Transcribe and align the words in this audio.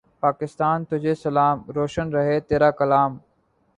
پاکستان 0.19 0.85
تجھے 0.85 1.13
سلام۔ 1.15 1.57
روشن 1.75 2.09
رہے 2.09 2.39
تیرا 2.39 2.71
کلام 2.71 3.17